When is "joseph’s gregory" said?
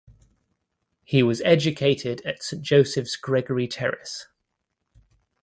2.63-3.67